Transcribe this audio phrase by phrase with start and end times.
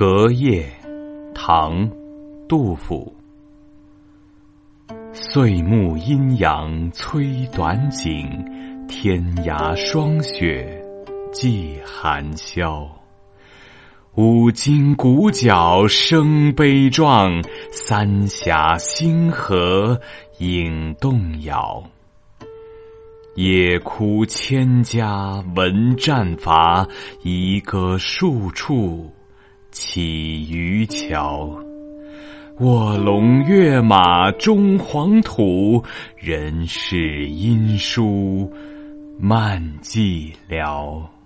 [0.00, 0.64] 隔夜，
[1.34, 1.90] 唐，
[2.48, 3.12] 杜甫。
[5.12, 8.24] 岁暮阴阳催短景，
[8.86, 10.80] 天涯霜雪
[11.32, 12.88] 霁寒宵。
[14.14, 17.42] 五更鼓角声悲壮，
[17.72, 20.00] 三峡星河
[20.38, 21.82] 影动摇。
[23.34, 26.86] 野哭千家闻战伐，
[27.24, 29.10] 夷歌数处
[29.70, 31.58] 起渔樵。
[32.60, 35.84] 卧龙跃马终黄土，
[36.16, 38.52] 人世音书
[39.18, 41.17] 漫寂寥。